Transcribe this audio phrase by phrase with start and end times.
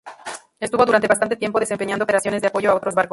[0.59, 3.09] Estuvo durante bastante tiempo desempeñando operaciones de apoyo a otros barcos.